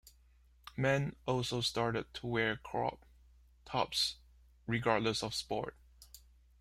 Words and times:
Men 0.75 1.15
also 1.27 1.61
started 1.61 2.11
to 2.15 2.25
wear 2.25 2.57
crop 2.57 3.05
tops 3.65 4.15
regardless 4.65 5.21
of 5.21 5.35
sport. 5.35 5.77